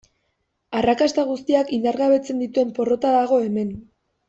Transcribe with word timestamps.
Arrakasta 0.79 1.25
guztiak 1.33 1.69
indargabetzen 1.77 2.41
dituen 2.47 2.73
porrota 2.81 3.13
dago 3.21 3.41
hemen. 3.47 3.75